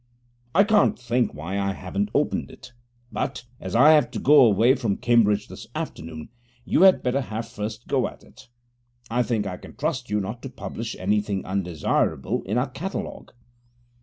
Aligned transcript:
I 0.55 0.63
can't 0.63 0.97
think 0.97 1.35
why 1.35 1.59
I 1.59 1.73
haven't 1.73 2.09
opened 2.15 2.49
it; 2.49 2.73
but, 3.11 3.45
as 3.59 3.75
I 3.75 3.91
have 3.91 4.09
to 4.09 4.19
go 4.19 4.43
away 4.43 4.73
from 4.73 4.97
Cambridge 4.97 5.47
this 5.47 5.67
afternoon, 5.75 6.29
you 6.65 6.81
had 6.81 7.03
better 7.03 7.21
have 7.21 7.47
first 7.47 7.87
go 7.87 8.07
at 8.07 8.23
it. 8.23 8.47
I 9.11 9.21
think 9.21 9.45
I 9.45 9.57
can 9.57 9.75
trust 9.75 10.09
you 10.09 10.19
not 10.19 10.41
to 10.41 10.49
publish 10.49 10.95
anything 10.97 11.45
undesirable 11.45 12.41
in 12.47 12.57
our 12.57 12.69
catalogue.' 12.71 13.31